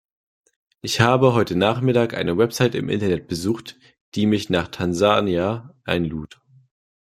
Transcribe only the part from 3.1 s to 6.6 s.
besucht, die mich nach Tansania einlud.